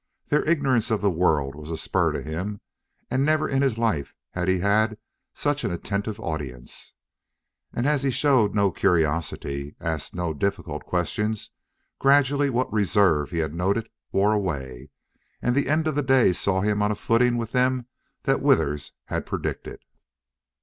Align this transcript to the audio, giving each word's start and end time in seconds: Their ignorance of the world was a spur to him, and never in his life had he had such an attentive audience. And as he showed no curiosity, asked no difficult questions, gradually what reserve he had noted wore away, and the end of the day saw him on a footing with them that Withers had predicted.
Their 0.29 0.43
ignorance 0.49 0.89
of 0.89 1.01
the 1.01 1.11
world 1.11 1.53
was 1.53 1.69
a 1.69 1.77
spur 1.77 2.11
to 2.13 2.23
him, 2.23 2.61
and 3.11 3.23
never 3.23 3.47
in 3.47 3.61
his 3.61 3.77
life 3.77 4.15
had 4.31 4.47
he 4.47 4.57
had 4.57 4.97
such 5.35 5.63
an 5.63 5.69
attentive 5.71 6.19
audience. 6.19 6.95
And 7.71 7.85
as 7.85 8.01
he 8.01 8.09
showed 8.09 8.55
no 8.55 8.71
curiosity, 8.71 9.75
asked 9.79 10.15
no 10.15 10.33
difficult 10.33 10.85
questions, 10.85 11.51
gradually 11.99 12.49
what 12.49 12.73
reserve 12.73 13.29
he 13.29 13.37
had 13.37 13.53
noted 13.53 13.89
wore 14.11 14.33
away, 14.33 14.89
and 15.39 15.55
the 15.55 15.69
end 15.69 15.85
of 15.87 15.93
the 15.93 16.01
day 16.01 16.33
saw 16.33 16.61
him 16.61 16.81
on 16.81 16.91
a 16.91 16.95
footing 16.95 17.37
with 17.37 17.51
them 17.51 17.85
that 18.23 18.41
Withers 18.41 18.93
had 19.05 19.27
predicted. 19.27 19.81